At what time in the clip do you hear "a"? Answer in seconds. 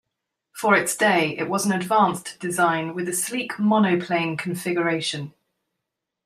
3.07-3.13